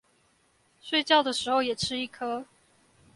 [0.81, 2.47] 睡覺的時候也吃一顆